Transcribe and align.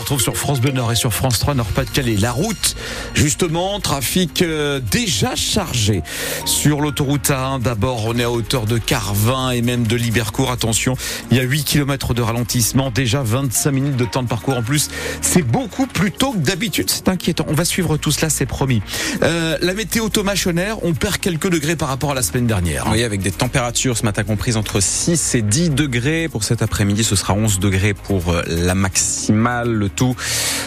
vous 0.00 0.04
retrouve 0.04 0.22
sur 0.22 0.36
France 0.38 0.62
Bleu 0.62 0.72
Nord 0.72 0.92
et 0.92 0.96
sur 0.96 1.12
France 1.12 1.40
3 1.40 1.54
Nord-Pas-de-Calais. 1.54 2.16
La 2.16 2.32
route, 2.32 2.74
justement, 3.12 3.78
trafic 3.80 4.40
euh, 4.40 4.80
déjà 4.80 5.36
chargé 5.36 6.02
sur 6.46 6.80
l'autoroute 6.80 7.28
A1. 7.28 7.60
D'abord, 7.60 8.06
on 8.06 8.18
est 8.18 8.22
à 8.22 8.30
hauteur 8.30 8.64
de 8.64 8.78
Carvin 8.78 9.50
et 9.50 9.60
même 9.60 9.86
de 9.86 9.96
Libercourt. 9.96 10.52
Attention, 10.52 10.96
il 11.30 11.36
y 11.36 11.40
a 11.40 11.42
8 11.42 11.64
km 11.64 12.14
de 12.14 12.22
ralentissement, 12.22 12.90
déjà 12.90 13.22
25 13.22 13.70
minutes 13.72 13.96
de 13.96 14.06
temps 14.06 14.22
de 14.22 14.28
parcours 14.28 14.56
en 14.56 14.62
plus. 14.62 14.88
C'est 15.20 15.42
beaucoup 15.42 15.86
plus 15.86 16.12
tôt 16.12 16.32
que 16.32 16.38
d'habitude, 16.38 16.88
c'est 16.88 17.08
inquiétant. 17.08 17.44
On 17.48 17.54
va 17.54 17.66
suivre 17.66 17.98
tout 17.98 18.10
cela, 18.10 18.30
c'est 18.30 18.46
promis. 18.46 18.80
Euh, 19.22 19.58
la 19.60 19.74
météo 19.74 20.08
Thomas 20.08 20.42
on 20.82 20.94
perd 20.94 21.18
quelques 21.18 21.50
degrés 21.50 21.76
par 21.76 21.88
rapport 21.88 22.12
à 22.12 22.14
la 22.14 22.22
semaine 22.22 22.46
dernière. 22.46 22.86
Oui, 22.90 23.02
avec 23.02 23.20
des 23.20 23.32
températures 23.32 23.98
ce 23.98 24.04
matin 24.04 24.22
comprises 24.22 24.56
entre 24.56 24.80
6 24.80 25.34
et 25.34 25.42
10 25.42 25.70
degrés. 25.70 26.28
Pour 26.30 26.44
cet 26.44 26.62
après-midi, 26.62 27.04
ce 27.04 27.16
sera 27.16 27.34
11 27.34 27.58
degrés 27.58 27.92
pour 27.92 28.30
euh, 28.30 28.42
la 28.46 28.74
maximale 28.74 29.68
le 29.68 29.89
tout 29.90 30.16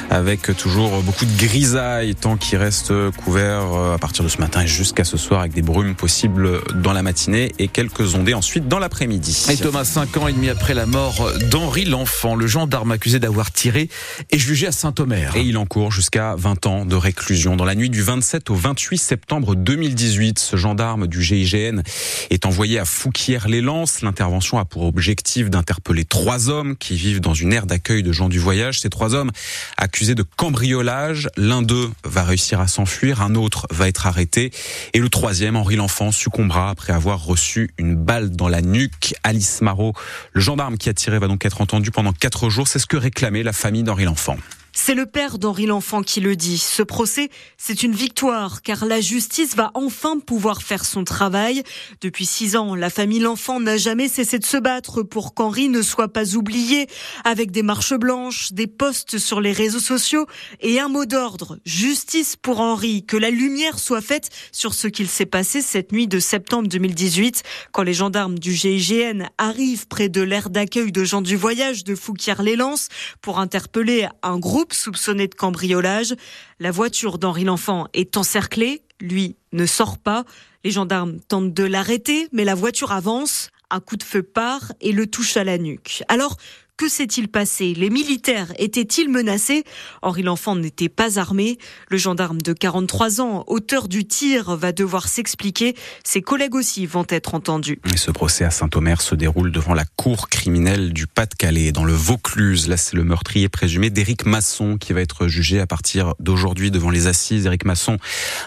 avec 0.09 0.55
toujours 0.55 1.01
beaucoup 1.01 1.25
de 1.25 1.37
grisailles, 1.37 2.13
temps 2.15 2.37
qui 2.37 2.55
reste 2.55 2.93
couvert 3.11 3.73
euh, 3.73 3.95
à 3.95 3.97
partir 3.97 4.23
de 4.23 4.29
ce 4.29 4.37
matin 4.37 4.61
et 4.61 4.67
jusqu'à 4.67 5.03
ce 5.03 5.17
soir 5.17 5.39
avec 5.39 5.53
des 5.53 5.61
brumes 5.61 5.95
possibles 5.95 6.61
dans 6.75 6.93
la 6.93 7.01
matinée 7.01 7.51
et 7.59 7.67
quelques 7.67 8.15
ondées 8.15 8.33
ensuite 8.33 8.67
dans 8.67 8.79
l'après-midi. 8.79 9.47
Et 9.49 9.57
Thomas, 9.57 9.83
5 9.85 10.17
ans 10.17 10.27
et 10.27 10.33
demi 10.33 10.49
après 10.49 10.73
la 10.73 10.85
mort 10.85 11.31
d'Henri 11.49 11.85
L'Enfant, 11.85 12.35
le 12.35 12.47
gendarme 12.47 12.91
accusé 12.91 13.19
d'avoir 13.19 13.51
tiré 13.51 13.89
est 14.31 14.37
jugé 14.37 14.67
à 14.67 14.71
Saint-Omer. 14.71 15.35
Et 15.35 15.41
il 15.41 15.57
encourt 15.57 15.91
jusqu'à 15.91 16.35
20 16.37 16.65
ans 16.67 16.85
de 16.85 16.95
réclusion. 16.95 17.55
Dans 17.55 17.65
la 17.65 17.75
nuit 17.75 17.89
du 17.89 18.01
27 18.01 18.49
au 18.49 18.55
28 18.55 18.97
septembre 18.97 19.55
2018, 19.55 20.39
ce 20.39 20.55
gendarme 20.55 21.07
du 21.07 21.21
GIGN 21.21 21.81
est 22.29 22.45
envoyé 22.45 22.79
à 22.79 22.85
Fouquier-les-Lances. 22.85 24.01
L'intervention 24.01 24.59
a 24.59 24.65
pour 24.65 24.83
objectif 24.83 25.49
d'interpeller 25.49 26.05
trois 26.05 26.49
hommes 26.49 26.75
qui 26.77 26.95
vivent 26.95 27.21
dans 27.21 27.33
une 27.33 27.53
aire 27.53 27.65
d'accueil 27.65 28.03
de 28.03 28.11
gens 28.11 28.29
du 28.29 28.39
voyage 28.39 28.79
trois 28.89 29.12
hommes 29.13 29.31
accusés 29.77 30.15
de 30.15 30.23
cambriolage. 30.23 31.29
L'un 31.37 31.61
d'eux 31.61 31.89
va 32.03 32.23
réussir 32.23 32.59
à 32.59 32.67
s'enfuir, 32.67 33.21
un 33.21 33.35
autre 33.35 33.67
va 33.69 33.87
être 33.87 34.07
arrêté 34.07 34.51
et 34.93 34.99
le 34.99 35.09
troisième, 35.09 35.55
Henri 35.55 35.75
L'Enfant, 35.75 36.11
succombera 36.11 36.69
après 36.69 36.93
avoir 36.93 37.23
reçu 37.23 37.71
une 37.77 37.95
balle 37.95 38.31
dans 38.31 38.47
la 38.47 38.61
nuque. 38.61 39.15
Alice 39.23 39.61
Marot, 39.61 39.93
le 40.33 40.41
gendarme 40.41 40.77
qui 40.77 40.89
a 40.89 40.93
tiré, 40.93 41.19
va 41.19 41.27
donc 41.27 41.45
être 41.45 41.61
entendu 41.61 41.91
pendant 41.91 42.13
quatre 42.13 42.49
jours. 42.49 42.67
C'est 42.67 42.79
ce 42.79 42.87
que 42.87 42.97
réclamait 42.97 43.43
la 43.43 43.53
famille 43.53 43.83
d'Henri 43.83 44.05
L'Enfant. 44.05 44.37
C'est 44.75 44.95
le 44.95 45.05
père 45.05 45.37
d'Henri 45.37 45.67
L'Enfant 45.67 46.01
qui 46.01 46.19
le 46.19 46.35
dit. 46.35 46.57
Ce 46.57 46.81
procès, 46.81 47.29
c'est 47.57 47.83
une 47.83 47.93
victoire, 47.93 48.63
car 48.63 48.85
la 48.85 49.01
justice 49.01 49.55
va 49.55 49.69
enfin 49.75 50.17
pouvoir 50.17 50.63
faire 50.63 50.83
son 50.83 51.03
travail. 51.03 51.61
Depuis 52.01 52.25
six 52.25 52.55
ans, 52.55 52.73
la 52.73 52.89
famille 52.89 53.19
L'Enfant 53.19 53.59
n'a 53.59 53.77
jamais 53.77 54.07
cessé 54.07 54.39
de 54.39 54.45
se 54.45 54.57
battre 54.57 55.03
pour 55.03 55.35
qu'Henri 55.35 55.69
ne 55.69 55.83
soit 55.83 56.07
pas 56.07 56.35
oublié, 56.35 56.87
avec 57.23 57.51
des 57.51 57.61
marches 57.61 57.93
blanches, 57.93 58.51
des 58.51 58.65
posts 58.65 59.19
sur 59.19 59.41
les 59.41 59.51
réseaux 59.51 59.79
sociaux 59.79 60.25
et 60.59 60.79
un 60.79 60.87
mot 60.87 61.05
d'ordre. 61.05 61.59
Justice 61.65 62.35
pour 62.35 62.59
Henri, 62.59 63.05
que 63.05 63.15
la 63.15 63.29
lumière 63.29 63.77
soit 63.77 64.01
faite 64.01 64.31
sur 64.51 64.73
ce 64.73 64.87
qu'il 64.87 65.07
s'est 65.07 65.27
passé 65.27 65.61
cette 65.61 65.91
nuit 65.91 66.07
de 66.07 66.19
septembre 66.19 66.67
2018, 66.67 67.43
quand 67.71 67.83
les 67.83 67.93
gendarmes 67.93 68.39
du 68.39 68.53
GIGN 68.53 69.29
arrivent 69.37 69.87
près 69.87 70.09
de 70.09 70.21
l'aire 70.21 70.49
d'accueil 70.49 70.91
de 70.91 71.03
gens 71.03 71.21
du 71.21 71.35
voyage 71.35 71.83
de 71.83 71.93
Fouquier-les-Lances 71.93 72.87
pour 73.21 73.39
interpeller 73.39 74.07
un 74.23 74.39
groupe 74.39 74.62
soupçonné 74.71 75.27
de 75.27 75.35
cambriolage. 75.35 76.15
La 76.59 76.71
voiture 76.71 77.17
d'Henri 77.17 77.43
L'Enfant 77.43 77.87
est 77.93 78.15
encerclée. 78.15 78.83
Lui 79.01 79.35
ne 79.51 79.65
sort 79.65 79.97
pas. 79.97 80.23
Les 80.63 80.71
gendarmes 80.71 81.19
tentent 81.19 81.53
de 81.53 81.63
l'arrêter, 81.63 82.29
mais 82.31 82.45
la 82.45 82.55
voiture 82.55 82.91
avance. 82.91 83.49
Un 83.69 83.79
coup 83.79 83.97
de 83.97 84.03
feu 84.03 84.21
part 84.21 84.71
et 84.81 84.91
le 84.91 85.07
touche 85.07 85.35
à 85.35 85.43
la 85.43 85.57
nuque. 85.57 86.03
Alors, 86.07 86.37
que 86.75 86.89
s'est-il 86.89 87.27
passé? 87.27 87.73
Les 87.75 87.91
militaires 87.91 88.51
étaient-ils 88.57 89.07
menacés? 89.07 89.63
Henri 90.01 90.23
L'Enfant 90.23 90.55
n'était 90.55 90.89
pas 90.89 91.19
armé. 91.19 91.59
Le 91.89 91.97
gendarme 91.97 92.41
de 92.41 92.51
43 92.51 93.21
ans, 93.21 93.43
auteur 93.45 93.87
du 93.87 94.05
tir, 94.05 94.55
va 94.55 94.71
devoir 94.71 95.07
s'expliquer. 95.07 95.75
Ses 96.03 96.23
collègues 96.23 96.55
aussi 96.55 96.87
vont 96.87 97.05
être 97.09 97.35
entendus. 97.35 97.79
Et 97.93 97.97
ce 97.97 98.09
procès 98.09 98.43
à 98.43 98.49
Saint-Omer 98.49 99.01
se 99.01 99.13
déroule 99.13 99.51
devant 99.51 99.75
la 99.75 99.85
cour 99.85 100.29
criminelle 100.29 100.93
du 100.93 101.05
Pas-de-Calais, 101.05 101.71
dans 101.71 101.85
le 101.85 101.93
Vaucluse. 101.93 102.67
Là, 102.67 102.77
c'est 102.77 102.95
le 102.95 103.03
meurtrier 103.03 103.49
présumé 103.49 103.91
d'Éric 103.91 104.25
Masson 104.25 104.77
qui 104.77 104.93
va 104.93 105.01
être 105.01 105.27
jugé 105.27 105.59
à 105.59 105.67
partir 105.67 106.15
d'aujourd'hui 106.19 106.71
devant 106.71 106.89
les 106.89 107.05
assises. 107.05 107.45
Éric 107.45 107.65
Masson, 107.65 107.99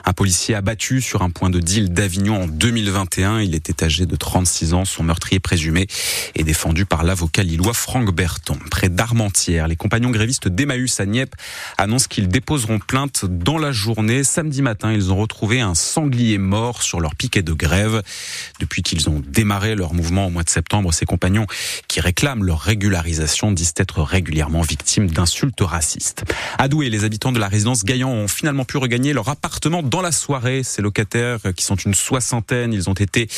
un 0.04 0.12
policier 0.12 0.56
abattu 0.56 1.00
sur 1.00 1.22
un 1.22 1.30
point 1.30 1.50
de 1.50 1.60
deal 1.60 1.92
d'Avignon 1.92 2.42
en 2.42 2.46
2021. 2.48 3.40
Il 3.40 3.54
était 3.54 3.84
âgé 3.84 4.04
de 4.04 4.16
36 4.16 4.74
ans. 4.74 4.84
Son 4.84 5.04
meurtrier 5.04 5.38
présumé 5.38 5.86
est 6.34 6.42
défendu 6.42 6.86
par 6.86 7.04
l'avocat 7.04 7.44
lillois 7.44 7.72
Franck 7.72 8.15
Berton. 8.16 8.58
Près 8.70 8.88
d'Armentières, 8.88 9.68
les 9.68 9.76
compagnons 9.76 10.10
grévistes 10.10 10.48
d'Emmaüs 10.48 10.98
à 10.98 11.06
Nieppe 11.06 11.34
annoncent 11.76 12.06
qu'ils 12.08 12.28
déposeront 12.28 12.78
plainte 12.78 13.26
dans 13.26 13.58
la 13.58 13.72
journée. 13.72 14.24
Samedi 14.24 14.62
matin, 14.62 14.92
ils 14.92 15.12
ont 15.12 15.16
retrouvé 15.16 15.60
un 15.60 15.74
sanglier 15.74 16.38
mort 16.38 16.82
sur 16.82 16.98
leur 16.98 17.14
piquet 17.14 17.42
de 17.42 17.52
grève. 17.52 18.02
Depuis 18.58 18.82
qu'ils 18.82 19.10
ont 19.10 19.22
démarré 19.28 19.74
leur 19.74 19.92
mouvement 19.92 20.26
au 20.26 20.30
mois 20.30 20.42
de 20.42 20.50
septembre, 20.50 20.94
ces 20.94 21.04
compagnons 21.04 21.46
qui 21.88 22.00
réclament 22.00 22.42
leur 22.42 22.60
régularisation 22.60 23.52
disent 23.52 23.74
être 23.76 24.02
régulièrement 24.02 24.62
victimes 24.62 25.10
d'insultes 25.10 25.60
racistes. 25.60 26.24
À 26.58 26.68
Douai, 26.68 26.88
les 26.88 27.04
habitants 27.04 27.32
de 27.32 27.38
la 27.38 27.48
résidence 27.48 27.84
Gaillan 27.84 28.10
ont 28.10 28.28
finalement 28.28 28.64
pu 28.64 28.78
regagner 28.78 29.12
leur 29.12 29.28
appartement 29.28 29.82
dans 29.82 30.00
la 30.00 30.12
soirée. 30.12 30.62
Ces 30.62 30.80
locataires, 30.80 31.40
qui 31.54 31.64
sont 31.64 31.76
une 31.76 31.94
soixantaine, 31.94 32.72
ils 32.72 32.88
ont 32.88 32.94
été 32.94 33.28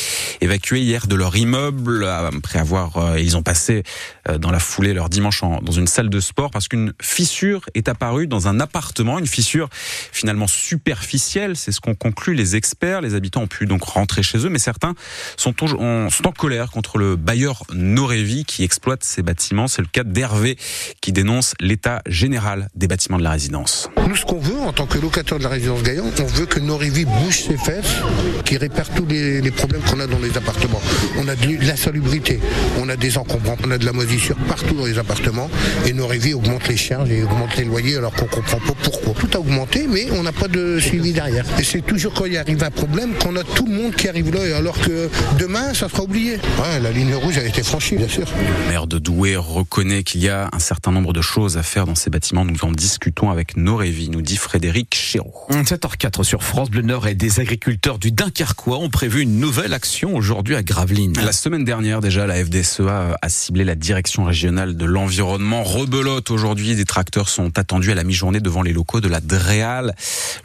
évacués 0.41 0.83
hier 0.83 1.09
de 1.09 1.17
leur 1.17 1.37
immeuble 1.37 2.07
après 2.07 2.61
avoir, 2.61 2.97
euh, 2.97 3.19
ils 3.19 3.37
ont 3.37 3.43
passé 3.43 3.83
euh, 4.29 4.39
dans 4.39 4.51
la 4.51 4.61
foulée 4.69 4.93
leur 4.93 5.09
dimanche 5.09 5.41
dans 5.41 5.73
une 5.73 5.87
salle 5.87 6.11
de 6.11 6.21
sport 6.21 6.51
parce 6.51 6.69
qu'une 6.69 6.93
fissure 7.01 7.63
est 7.75 7.89
apparue 7.89 8.27
dans 8.27 8.49
un 8.49 8.61
appartement, 8.61 9.19
une 9.19 9.27
fissure 9.27 9.69
finalement 9.73 10.47
superficielle, 10.47 11.57
c'est 11.57 11.73
ce 11.73 11.81
qu'ont 11.81 11.95
conclu 11.95 12.35
les 12.35 12.57
experts. 12.57 13.01
Les 13.01 13.15
habitants 13.15 13.43
ont 13.43 13.49
pu 13.49 13.67
donc 13.67 13.83
rentrer 13.83 14.23
chez 14.23 14.39
eux, 14.39 14.49
mais 14.49 14.59
certains 14.59 14.95
sont, 15.37 15.55
en, 15.65 16.11
sont 16.11 16.27
en 16.27 16.33
colère 16.33 16.71
contre 16.71 16.99
le 16.99 17.17
bailleur 17.17 17.63
Norévi 17.73 18.45
qui 18.45 18.63
exploite 18.63 19.05
ces 19.05 19.23
bâtiments. 19.23 19.69
C'est 19.69 19.83
le 19.83 19.89
cas 19.89 20.05
d'Hervé 20.05 20.59
qui 21.01 21.13
dénonce 21.13 21.55
l'état 21.61 22.03
général 22.07 22.69
des 22.75 22.87
bâtiments 22.87 23.19
de 23.19 23.25
la 23.25 23.31
résidence. 23.31 23.89
Nous, 24.07 24.17
ce 24.17 24.25
qu'on 24.25 24.39
veut 24.39 24.59
en 24.61 24.73
tant 24.73 24.87
que 24.87 24.99
locataire 24.99 25.39
de 25.39 25.45
la 25.45 25.51
résidence 25.51 25.83
Gaillan, 25.83 26.11
on 26.21 26.25
veut 26.25 26.47
que 26.47 26.61
Norévi 26.61 27.05
bouge 27.05 27.41
ses 27.45 27.57
fesses, 27.57 27.97
qui 28.45 28.57
répare 28.57 28.89
tous 28.91 29.07
les, 29.07 29.41
les 29.41 29.51
problèmes 29.51 29.83
qu'on 29.83 30.01
a 30.01 30.07
dans 30.07 30.19
les 30.19 30.37
appartements. 30.37 30.81
On 31.19 31.29
a 31.29 31.35
de 31.35 31.67
l'insalubrité, 31.67 32.41
on 32.79 32.89
a 32.89 32.97
des 32.97 33.19
encombrants, 33.19 33.57
on 33.65 33.71
a 33.71 33.79
de 33.79 33.85
la 33.85 33.93
moisissure 33.93 34.37
dans 34.67 34.87
les 34.87 34.99
appartements 34.99 35.51
et 35.87 35.93
nos 35.93 36.07
révis 36.07 36.35
augmentent 36.35 36.69
les 36.69 36.77
charges 36.77 37.11
et 37.11 37.23
augmentent 37.23 37.57
les 37.57 37.65
loyers 37.65 37.97
alors 37.97 38.13
qu'on 38.13 38.27
comprend 38.27 38.59
pas 38.59 38.75
pourquoi. 38.83 39.15
Tout 39.19 39.29
a 39.35 39.41
augmenté 39.41 39.87
mais 39.89 40.09
on 40.13 40.23
n'a 40.23 40.33
pas 40.33 40.49
de 40.49 40.79
suivi 40.79 41.13
derrière. 41.13 41.45
Et 41.59 41.65
c'est 41.65 41.83
toujours 41.83 42.13
quand 42.13 42.25
il 42.27 42.37
arrive 42.37 42.63
un 42.63 42.71
problème 42.71 43.15
qu'on 43.15 43.37
a 43.37 43.45
tout 43.45 43.67
le 43.67 43.73
monde 43.73 43.95
qui 43.95 44.09
arrive 44.09 44.33
là 44.35 44.57
alors 44.57 44.79
que 44.81 45.09
demain 45.39 45.75
ça 45.75 45.89
sera 45.89 46.03
oublié. 46.03 46.39
la 46.81 46.91
ligne 46.91 47.15
rouge 47.15 47.39
a 47.39 47.45
été 47.45 47.63
franchie 47.63 47.97
bien 47.97 48.09
sûr. 48.09 48.27
Le 48.37 48.71
maire 48.71 48.87
de 48.87 48.99
Douai 48.99 49.37
reconnaît 49.37 50.03
qu'il 50.03 50.23
y 50.23 50.29
a 50.29 50.49
un 50.53 50.59
certain 50.59 50.93
nombre 50.93 51.13
de 51.13 51.23
choses 51.23 51.57
à 51.57 51.63
faire 51.63 51.87
dans 51.87 51.95
ces 51.95 52.11
bâtiments. 52.11 52.45
Nous 52.45 52.65
en 52.65 52.73
discutons 52.73 53.31
avec 53.31 53.57
nos 53.57 53.77
révis, 53.77 54.09
nous 54.09 54.23
dit 54.23 54.37
Frédéric 54.37 54.95
Chéreau. 54.95 55.47
7h04 55.51 56.23
sur 56.23 56.43
France 56.43 56.71
Bleu 56.71 56.83
Nord 56.83 57.07
et 57.07 57.15
des 57.15 57.41
agriculteurs 57.41 57.99
du 57.99 58.13
Dunkerquois 58.13 58.79
ont 58.79 58.91
prévu 58.91 59.23
une 59.23 59.39
nouvelle 59.39 59.75
action 59.75 60.17
aujourd'hui 60.17 60.57
à 60.57 60.63
Gravelines. 60.63 61.15
La 61.23 61.33
semaine 61.33 61.65
dernière 61.65 62.01
déjà, 62.01 62.27
la 62.27 62.43
FDSEA 62.45 63.17
a 63.21 63.29
ciblé 63.29 63.65
la 63.65 63.75
direction 63.75 64.25
régionale 64.25 64.48
de 64.49 64.85
l'environnement. 64.87 65.63
Rebelote 65.63 66.31
aujourd'hui, 66.31 66.75
des 66.75 66.87
tracteurs 66.87 67.29
sont 67.29 67.59
attendus 67.59 67.93
à 67.93 67.95
la 67.95 68.03
mi-journée 68.03 68.41
devant 68.41 68.63
les 68.63 68.73
locaux 68.73 69.01
de 69.01 69.09
la 69.09 69.21
DREAL. 69.21 69.95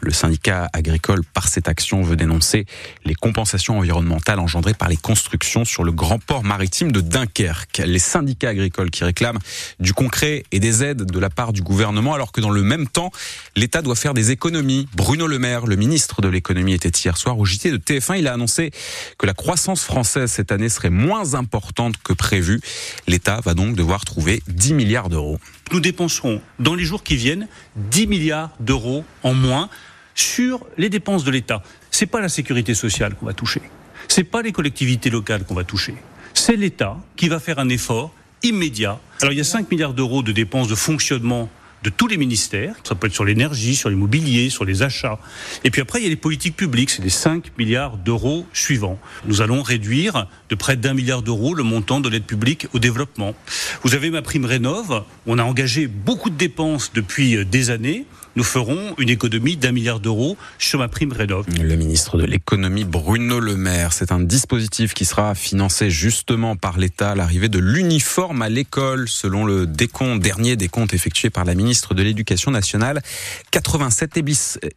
Le 0.00 0.12
syndicat 0.12 0.68
agricole, 0.74 1.22
par 1.24 1.48
cette 1.48 1.68
action, 1.68 2.02
veut 2.02 2.16
dénoncer 2.16 2.66
les 3.06 3.14
compensations 3.14 3.78
environnementales 3.78 4.40
engendrées 4.40 4.74
par 4.74 4.90
les 4.90 4.98
constructions 4.98 5.64
sur 5.64 5.84
le 5.84 5.92
grand 5.92 6.18
port 6.18 6.44
maritime 6.44 6.92
de 6.92 7.00
Dunkerque. 7.00 7.82
Les 7.86 7.98
syndicats 7.98 8.50
agricoles 8.50 8.90
qui 8.90 9.04
réclament 9.04 9.38
du 9.80 9.94
concret 9.94 10.44
et 10.52 10.60
des 10.60 10.84
aides 10.84 11.04
de 11.04 11.18
la 11.18 11.30
part 11.30 11.54
du 11.54 11.62
gouvernement, 11.62 12.12
alors 12.12 12.30
que 12.30 12.42
dans 12.42 12.50
le 12.50 12.62
même 12.62 12.86
temps, 12.86 13.10
l'État 13.56 13.80
doit 13.80 13.96
faire 13.96 14.12
des 14.12 14.30
économies. 14.32 14.86
Bruno 14.94 15.26
Le 15.26 15.38
Maire, 15.38 15.66
le 15.66 15.76
ministre 15.76 16.20
de 16.20 16.28
l'économie, 16.28 16.74
était 16.74 16.90
hier 16.90 17.16
soir 17.16 17.38
au 17.38 17.46
JT 17.46 17.70
de 17.70 17.78
TF1. 17.78 18.18
Il 18.18 18.28
a 18.28 18.34
annoncé 18.34 18.70
que 19.16 19.24
la 19.24 19.34
croissance 19.34 19.82
française 19.82 20.30
cette 20.30 20.52
année 20.52 20.68
serait 20.68 20.90
moins 20.90 21.34
importante 21.34 21.94
que 22.04 22.12
prévu. 22.12 22.60
L'État 23.06 23.40
va 23.42 23.54
donc 23.54 23.76
devoir 23.76 23.93
trouver 24.02 24.42
10 24.48 24.74
milliards 24.74 25.08
d'euros. 25.08 25.38
Nous 25.72 25.80
dépenserons 25.80 26.40
dans 26.58 26.74
les 26.74 26.84
jours 26.84 27.02
qui 27.02 27.16
viennent 27.16 27.48
10 27.76 28.06
milliards 28.06 28.50
d'euros 28.60 29.04
en 29.22 29.34
moins 29.34 29.68
sur 30.14 30.66
les 30.76 30.88
dépenses 30.88 31.24
de 31.24 31.30
l'État. 31.30 31.62
C'est 31.90 32.06
pas 32.06 32.20
la 32.20 32.28
sécurité 32.28 32.74
sociale 32.74 33.14
qu'on 33.14 33.26
va 33.26 33.34
toucher. 33.34 33.62
C'est 34.08 34.24
pas 34.24 34.42
les 34.42 34.52
collectivités 34.52 35.10
locales 35.10 35.44
qu'on 35.44 35.54
va 35.54 35.64
toucher. 35.64 35.94
C'est 36.34 36.56
l'État 36.56 36.98
qui 37.16 37.28
va 37.28 37.38
faire 37.38 37.58
un 37.58 37.68
effort 37.68 38.12
immédiat. 38.42 39.00
Alors 39.22 39.32
il 39.32 39.38
y 39.38 39.40
a 39.40 39.44
5 39.44 39.70
milliards 39.70 39.94
d'euros 39.94 40.22
de 40.22 40.32
dépenses 40.32 40.68
de 40.68 40.74
fonctionnement 40.74 41.48
de 41.84 41.90
tous 41.90 42.08
les 42.08 42.16
ministères. 42.16 42.74
Ça 42.82 42.94
peut 42.94 43.06
être 43.06 43.12
sur 43.12 43.24
l'énergie, 43.24 43.76
sur 43.76 43.90
l'immobilier, 43.90 44.50
sur 44.50 44.64
les 44.64 44.82
achats. 44.82 45.18
Et 45.62 45.70
puis 45.70 45.82
après, 45.82 46.00
il 46.00 46.04
y 46.04 46.06
a 46.06 46.08
les 46.08 46.16
politiques 46.16 46.56
publiques. 46.56 46.90
C'est 46.90 47.02
les 47.02 47.10
5 47.10 47.56
milliards 47.58 47.98
d'euros 47.98 48.46
suivants. 48.52 48.98
Nous 49.26 49.42
allons 49.42 49.62
réduire 49.62 50.26
de 50.48 50.54
près 50.54 50.76
d'un 50.76 50.94
milliard 50.94 51.22
d'euros 51.22 51.54
le 51.54 51.62
montant 51.62 52.00
de 52.00 52.08
l'aide 52.08 52.24
publique 52.24 52.66
au 52.72 52.78
développement. 52.78 53.34
Vous 53.82 53.94
avez 53.94 54.10
ma 54.10 54.22
prime 54.22 54.46
Rénov. 54.46 55.04
On 55.26 55.38
a 55.38 55.44
engagé 55.44 55.86
beaucoup 55.86 56.30
de 56.30 56.36
dépenses 56.36 56.90
depuis 56.94 57.44
des 57.44 57.70
années 57.70 58.06
nous 58.36 58.44
ferons 58.44 58.94
une 58.98 59.10
économie 59.10 59.56
d'un 59.56 59.72
milliard 59.72 60.00
d'euros 60.00 60.36
sur 60.58 60.80
ma 60.80 60.88
prime 60.88 61.12
Rénov. 61.12 61.46
Le 61.48 61.76
ministre 61.76 62.18
de 62.18 62.24
l'économie 62.24 62.84
Bruno 62.84 63.38
Le 63.38 63.56
Maire, 63.56 63.92
c'est 63.92 64.12
un 64.12 64.20
dispositif 64.20 64.94
qui 64.94 65.04
sera 65.04 65.34
financé 65.34 65.90
justement 65.90 66.56
par 66.56 66.78
l'État 66.78 67.14
l'arrivée 67.14 67.48
de 67.48 67.58
l'uniforme 67.58 68.42
à 68.42 68.48
l'école, 68.48 69.08
selon 69.08 69.44
le 69.44 69.66
décompte, 69.66 70.20
dernier 70.20 70.56
décompte 70.56 70.94
effectué 70.94 71.30
par 71.30 71.44
la 71.44 71.54
ministre 71.54 71.94
de 71.94 72.02
l'Éducation 72.02 72.50
nationale. 72.50 73.02
87 73.50 74.18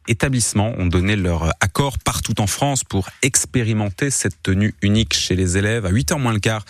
établissements 0.07 0.73
ont 0.77 0.85
donné 0.85 1.15
leur 1.15 1.51
accord 1.59 1.97
partout 1.99 2.39
en 2.39 2.47
France 2.47 2.83
pour 2.83 3.09
expérimenter 3.21 4.11
cette 4.11 4.41
tenue 4.43 4.75
unique 4.81 5.13
chez 5.13 5.35
les 5.35 5.57
élèves. 5.57 5.85
À 5.85 5.91
8h 5.91 6.19
moins 6.19 6.33
le 6.33 6.39
quart, 6.39 6.65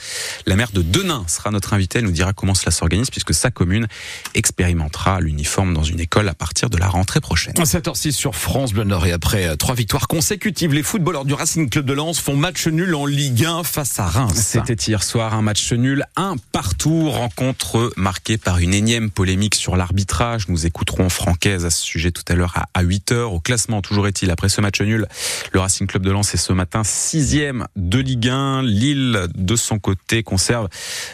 la 0.45 0.55
maire 0.55 0.71
de 0.71 0.81
Denain 0.81 1.25
sera 1.27 1.51
notre 1.51 1.73
invitée. 1.73 1.99
Elle 1.99 2.05
nous 2.05 2.11
dira 2.11 2.33
comment 2.33 2.55
cela 2.55 2.71
s'organise 2.71 3.09
puisque 3.09 3.33
sa 3.33 3.51
commune 3.51 3.87
expérimentera 4.35 5.19
l'uniforme 5.19 5.73
dans 5.73 5.83
une 5.83 5.99
école 5.99 6.29
à 6.29 6.33
partir 6.33 6.69
de 6.69 6.76
la 6.77 6.87
rentrée 6.87 7.19
prochaine. 7.19 7.53
7h06 7.53 8.11
sur 8.11 8.35
France 8.35 8.73
Bleu 8.73 8.83
Nord 8.83 9.05
et 9.05 9.11
après 9.11 9.47
euh, 9.47 9.55
trois 9.55 9.75
victoires 9.75 10.07
consécutives, 10.07 10.73
les 10.73 10.83
footballeurs 10.83 11.25
du 11.25 11.33
Racing 11.33 11.69
Club 11.69 11.85
de 11.85 11.93
Lens 11.93 12.19
font 12.19 12.35
match 12.35 12.67
nul 12.67 12.95
en 12.95 13.05
Ligue 13.05 13.45
1 13.45 13.63
face 13.63 13.99
à 13.99 14.05
Reims. 14.05 14.33
C'était 14.35 14.73
hier 14.73 15.03
soir 15.03 15.33
un 15.33 15.41
match 15.41 15.71
nul, 15.73 16.05
un 16.15 16.35
partout, 16.51 17.09
rencontre 17.09 17.91
marquée 17.97 18.37
par 18.37 18.59
une 18.59 18.73
énième 18.73 19.09
polémique 19.09 19.55
sur 19.55 19.75
l'arbitrage. 19.75 20.47
Nous 20.47 20.65
écouterons 20.65 21.09
Francaise 21.09 21.65
à 21.65 21.69
ce 21.69 21.83
sujet 21.83 22.11
tout 22.11 22.23
à 22.27 22.35
l'heure 22.35 22.53
à 22.73 22.83
8h. 22.83 23.23
Au 23.23 23.39
classement, 23.39 23.81
toujours 23.81 24.07
est-il, 24.07 24.31
après 24.31 24.49
ce 24.49 24.61
match 24.61 24.81
nul, 24.81 25.07
le 25.51 25.59
Racing 25.59 25.87
Club 25.87 26.03
de 26.03 26.11
Lens 26.11 26.33
est 26.33 26.37
ce 26.37 26.53
matin 26.53 26.83
sixième 26.83 27.67
de 27.75 27.99
Ligue 27.99 28.29
1. 28.29 28.63
Lille, 28.63 29.27
de 29.35 29.55
son 29.55 29.79
côté, 29.79 30.23
conserve 30.23 30.67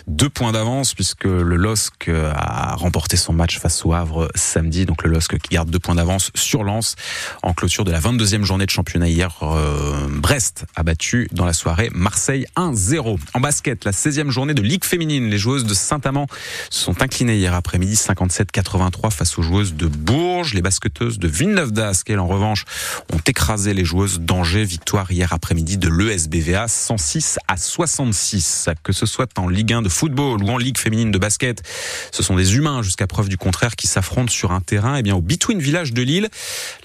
deux 0.07 0.29
points 0.29 0.51
d'avance 0.51 0.93
puisque 0.93 1.25
le 1.25 1.55
LOSC 1.55 2.09
a 2.09 2.75
remporté 2.75 3.17
son 3.17 3.33
match 3.33 3.59
face 3.59 3.85
au 3.85 3.93
Havre 3.93 4.29
samedi. 4.35 4.85
Donc 4.85 5.03
le 5.03 5.11
LOSC 5.11 5.37
qui 5.39 5.52
garde 5.53 5.69
deux 5.69 5.79
points 5.79 5.95
d'avance 5.95 6.31
sur 6.33 6.63
Lens 6.63 6.95
en 7.43 7.53
clôture 7.53 7.83
de 7.85 7.91
la 7.91 7.99
22e 7.99 8.43
journée 8.43 8.65
de 8.65 8.71
championnat 8.71 9.07
hier. 9.07 9.31
Euh, 9.43 10.07
Brest 10.09 10.65
a 10.75 10.81
battu 10.81 11.27
dans 11.31 11.45
la 11.45 11.53
soirée 11.53 11.91
Marseille 11.93 12.47
1-0. 12.57 13.19
En 13.35 13.39
basket, 13.39 13.85
la 13.85 13.91
16e 13.91 14.29
journée 14.29 14.55
de 14.55 14.63
Ligue 14.63 14.83
féminine, 14.83 15.29
les 15.29 15.37
joueuses 15.37 15.65
de 15.65 15.75
Saint-Amand 15.75 16.25
se 16.71 16.85
sont 16.85 17.03
inclinées 17.03 17.37
hier 17.37 17.53
après-midi 17.53 17.93
57-83 17.93 19.11
face 19.11 19.37
aux 19.37 19.43
joueuses 19.43 19.75
de 19.75 19.85
Bourges. 19.85 20.55
Les 20.55 20.63
basketteuses 20.63 21.19
de 21.19 21.27
Villeneuve 21.27 21.71
d'Ascq, 21.71 22.09
en 22.09 22.27
revanche, 22.27 22.65
ont 23.13 23.21
écrasé 23.27 23.75
les 23.75 23.85
joueuses 23.85 24.19
d'Angers. 24.19 24.63
Victoire 24.63 25.11
hier 25.11 25.33
après-midi 25.33 25.77
de 25.77 25.89
l'ESBVA 25.89 26.67
106 26.67 27.37
à 27.47 27.57
66. 27.57 28.69
Que 28.81 28.91
ce 28.91 29.05
soit 29.05 29.29
en 29.37 29.47
Ligue 29.47 29.73
1 29.73 29.83
de 29.83 29.89
football 29.89 30.43
ou 30.43 30.49
en 30.49 30.57
Ligue 30.57 30.79
féminine 30.79 31.11
de 31.11 31.19
basket, 31.19 31.61
ce 32.11 32.23
sont 32.23 32.35
des 32.35 32.55
humains 32.55 32.81
jusqu'à 32.81 33.05
preuve 33.05 33.29
du 33.29 33.37
contraire 33.37 33.75
qui 33.75 33.85
s'affrontent 33.85 34.31
sur 34.31 34.51
un 34.51 34.61
terrain. 34.61 34.95
Et 34.95 34.99
eh 34.99 35.03
bien 35.03 35.15
au 35.15 35.21
Between 35.43 35.59
Village 35.59 35.91
de 35.91 36.01
Lille. 36.01 36.29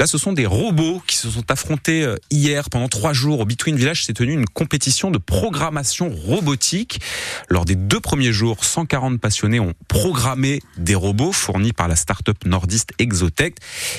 Là, 0.00 0.08
ce 0.08 0.18
sont 0.18 0.32
des 0.32 0.44
robots 0.44 1.00
qui 1.06 1.14
se 1.14 1.30
sont 1.30 1.48
affrontés 1.48 2.02
euh, 2.02 2.16
hier 2.32 2.70
pendant 2.70 2.88
trois 2.88 3.12
jours. 3.12 3.38
Au 3.38 3.44
Between 3.44 3.76
Village 3.76 4.04
s'est 4.04 4.14
tenue 4.14 4.32
une 4.32 4.46
compétition 4.46 5.12
de 5.12 5.18
programmation 5.18 6.10
robotique. 6.10 7.00
Lors 7.48 7.64
des 7.64 7.76
deux 7.76 8.00
premiers 8.00 8.32
jours, 8.32 8.64
140 8.64 9.20
passionnés 9.20 9.60
ont 9.60 9.74
programmé 9.86 10.60
des 10.76 10.96
robots 10.96 11.30
fournis 11.30 11.72
par 11.72 11.86
la 11.86 11.94
start-up 11.94 12.36
nordiste 12.46 12.90
Exotech. 12.98 13.54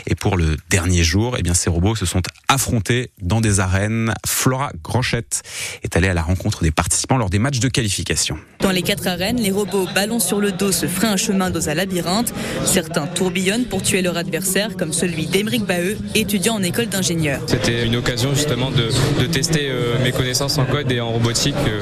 Et 0.08 0.16
pour 0.16 0.36
le 0.36 0.58
dernier 0.70 1.06
jour, 1.06 1.38
eh 1.40 1.42
bien, 1.42 1.54
ces 1.54 1.70
robots 1.70 1.96
se 1.96 2.06
sont 2.06 2.22
affrontés 2.50 3.12
dans 3.22 3.40
des 3.40 3.62
arènes. 3.62 4.14
Flora 4.28 4.74
Granchette 4.84 5.42
est 5.84 5.96
allée 5.96 6.10
à 6.10 6.14
la 6.14 6.22
rencontre 6.22 6.64
des 6.64 6.72
participants 6.72 7.18
lors 7.18 7.30
des 7.30 7.40
matchs 7.40 7.60
de 7.60 7.70
qualification. 7.70 8.38
Dans 8.60 8.72
les 8.72 8.82
quatre 8.82 9.08
arènes, 9.08 9.40
les 9.40 9.52
robots 9.52 9.88
ballons 9.96 10.20
sur 10.20 10.42
le 10.42 10.52
dos 10.52 10.74
se 10.74 10.86
feraient 10.86 11.08
un 11.08 11.16
chemin 11.16 11.50
dans 11.50 11.70
un 11.70 11.76
labyrinthe. 11.76 12.34
Certains 12.66 13.08
tourbillonnent 13.08 13.64
pour 13.64 13.82
tuer 13.82 14.02
leur 14.02 14.18
adversaire 14.18 14.49
comme 14.78 14.94
celui 14.94 15.28
d'Emeric 15.28 15.66
Baheux, 15.66 15.98
étudiant 16.16 16.56
en 16.56 16.64
école 16.64 16.88
d'ingénieur. 16.88 17.40
C'était 17.46 17.86
une 17.86 17.96
occasion 17.96 18.34
justement 18.34 18.72
de, 18.72 19.26
tester 19.28 19.70
euh, 19.70 19.96
mes 20.04 20.12
connaissances 20.12 20.58
en 20.58 20.66
code 20.66 20.92
et 20.92 21.00
en 21.00 21.12
robotique 21.12 21.56
euh, 21.68 21.82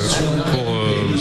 pour, 0.52 0.67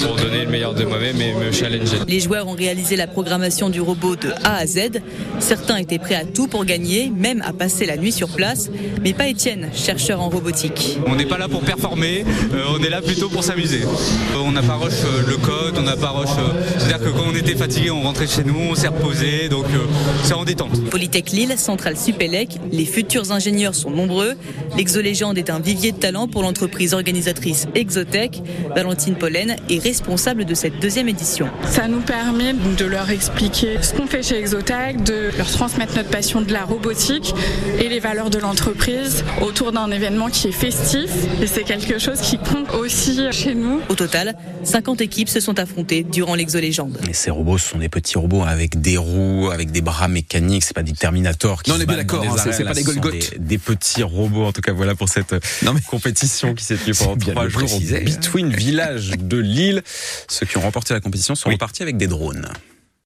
pour 0.02 0.16
donner 0.16 0.44
le 0.44 0.50
meilleur 0.50 0.74
de 0.74 0.84
moi-même 0.84 1.20
et 1.20 1.34
me 1.34 1.52
challenger. 1.52 1.98
Les 2.06 2.20
joueurs 2.20 2.48
ont 2.48 2.54
réalisé 2.54 2.96
la 2.96 3.06
programmation 3.06 3.68
du 3.68 3.80
robot 3.80 4.16
de 4.16 4.30
A 4.44 4.56
à 4.56 4.66
Z. 4.66 5.00
Certains 5.38 5.76
étaient 5.76 5.98
prêts 5.98 6.14
à 6.14 6.24
tout 6.24 6.46
pour 6.46 6.64
gagner, 6.64 7.10
même 7.10 7.42
à 7.42 7.52
passer 7.52 7.86
la 7.86 7.96
nuit 7.96 8.12
sur 8.12 8.28
place, 8.28 8.70
mais 9.02 9.12
pas 9.12 9.28
Étienne, 9.28 9.70
chercheur 9.74 10.20
en 10.20 10.28
robotique. 10.28 10.98
On 11.06 11.16
n'est 11.16 11.26
pas 11.26 11.38
là 11.38 11.48
pour 11.48 11.62
performer, 11.62 12.24
on 12.70 12.82
est 12.82 12.90
là 12.90 13.02
plutôt 13.02 13.28
pour 13.28 13.44
s'amuser. 13.44 13.80
On 14.36 14.52
n'a 14.52 14.62
pas 14.62 14.76
rush 14.76 15.02
le 15.26 15.36
code, 15.36 15.74
on 15.78 15.82
n'a 15.82 15.96
pas 15.96 16.10
rush. 16.10 16.28
C'est-à-dire 16.78 17.00
que 17.00 17.10
quand 17.10 17.24
on 17.32 17.34
était 17.34 17.56
fatigué, 17.56 17.90
on 17.90 18.02
rentrait 18.02 18.26
chez 18.26 18.44
nous, 18.44 18.58
on 18.70 18.74
s'est 18.74 18.88
reposé, 18.88 19.48
donc 19.48 19.66
c'est 20.22 20.34
en 20.34 20.44
détente. 20.44 20.84
Polytech 20.90 21.30
Lille, 21.30 21.54
Centrale 21.56 21.96
Supélec, 21.96 22.58
les 22.70 22.84
futurs 22.84 23.32
ingénieurs 23.32 23.74
sont 23.74 23.90
nombreux. 23.90 24.34
L'exolégende 24.76 25.38
est 25.38 25.50
un 25.50 25.58
vivier 25.58 25.92
de 25.92 25.98
talent 25.98 26.28
pour 26.28 26.42
l'entreprise 26.42 26.94
organisatrice 26.94 27.66
Exotech. 27.74 28.42
Valentine 28.74 29.14
Pollen 29.14 29.56
est 29.68 29.78
responsable 29.86 30.44
de 30.44 30.54
cette 30.54 30.80
deuxième 30.80 31.08
édition. 31.08 31.48
Ça 31.70 31.86
nous 31.86 32.00
permet 32.00 32.54
de 32.54 32.84
leur 32.84 33.08
expliquer 33.08 33.80
ce 33.82 33.94
qu'on 33.94 34.08
fait 34.08 34.24
chez 34.24 34.36
Exotech, 34.36 35.04
de 35.04 35.30
leur 35.38 35.48
transmettre 35.48 35.94
notre 35.94 36.08
passion 36.08 36.40
de 36.42 36.52
la 36.52 36.64
robotique 36.64 37.32
et 37.78 37.88
les 37.88 38.00
valeurs 38.00 38.28
de 38.28 38.38
l'entreprise 38.38 39.24
autour 39.40 39.70
d'un 39.70 39.88
événement 39.92 40.28
qui 40.28 40.48
est 40.48 40.52
festif. 40.52 41.08
Et 41.40 41.46
c'est 41.46 41.62
quelque 41.62 42.00
chose 42.00 42.20
qui 42.20 42.36
compte 42.36 42.74
aussi 42.74 43.20
chez 43.30 43.54
nous. 43.54 43.80
Au 43.88 43.94
total, 43.94 44.34
50 44.64 45.00
équipes 45.02 45.28
se 45.28 45.38
sont 45.38 45.56
affrontées 45.60 46.02
durant 46.02 46.34
l'exolégende. 46.34 46.98
Et 47.08 47.12
ces 47.12 47.30
robots 47.30 47.58
sont 47.58 47.78
des 47.78 47.88
petits 47.88 48.18
robots 48.18 48.42
avec 48.42 48.80
des 48.80 48.96
roues, 48.96 49.50
avec 49.52 49.70
des 49.70 49.82
bras 49.82 50.08
mécaniques. 50.08 50.64
C'est 50.64 50.74
pas 50.74 50.82
des 50.82 50.94
Terminator 50.94 51.62
qui 51.62 51.70
non, 51.70 51.76
on 51.76 51.80
est 51.80 51.86
bien 51.86 51.98
d'accord, 51.98 52.24
hein, 52.24 52.50
c'est 52.50 52.64
pas 52.64 52.74
des 52.74 52.82
Golgoth. 52.82 53.38
Des, 53.38 53.58
petits 53.58 54.02
robots, 54.02 54.46
en 54.46 54.52
tout 54.52 54.62
cas, 54.62 54.72
voilà 54.72 54.96
pour 54.96 55.08
cette 55.08 55.32
non, 55.62 55.74
mais... 55.74 55.80
compétition 55.80 56.54
qui 56.54 56.64
s'est 56.64 56.76
tenue 56.76 56.94
pendant 56.94 57.16
trois 57.16 57.48
jours 57.48 57.68
hein. 57.70 58.00
Between 58.04 58.48
Village 58.48 59.10
de 59.10 59.36
Lille. 59.36 59.75
Ceux 60.28 60.46
qui 60.46 60.56
ont 60.56 60.62
remporté 60.62 60.94
la 60.94 61.00
compétition 61.00 61.34
sont 61.34 61.50
repartis 61.50 61.82
avec 61.82 61.96
des 61.96 62.06
drones. 62.06 62.48